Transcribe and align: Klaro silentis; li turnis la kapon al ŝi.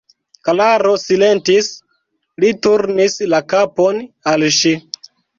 Klaro 0.47 0.91
silentis; 1.01 1.67
li 2.43 2.49
turnis 2.67 3.17
la 3.33 3.41
kapon 3.55 4.01
al 4.33 4.47
ŝi. 4.57 4.73